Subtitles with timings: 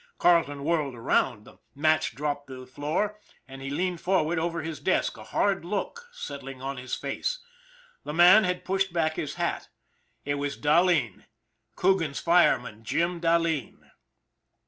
[0.17, 4.79] Carleton whirled around, the match dropped to the floor, and he leaned forward over his
[4.79, 7.37] desk, a hard look settling on his face.
[8.03, 9.69] The man had pushed back his hat.
[10.25, 11.25] It was Dahleen,
[11.75, 13.91] Coogan's fireman, Jim Dahleen.